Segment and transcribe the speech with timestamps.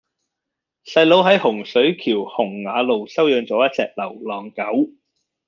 [0.83, 4.89] 細佬喺洪水橋洪雅路收養左一隻流浪狗